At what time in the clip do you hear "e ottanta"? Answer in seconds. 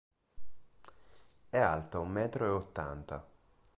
2.47-3.23